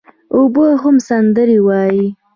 اوبه 0.35 0.65
هم 0.83 0.95
سندري 1.07 1.57
وايي. 1.67 2.07